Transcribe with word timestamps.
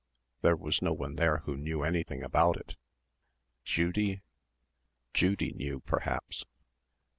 There 0.41 0.55
was 0.55 0.81
no 0.81 0.93
one 0.93 1.13
there 1.15 1.43
who 1.45 1.55
knew 1.55 1.83
anything 1.83 2.23
about 2.23 2.57
it.... 2.57 2.75
Judy? 3.63 4.23
Judy 5.13 5.51
knew, 5.53 5.79
perhaps. 5.81 6.43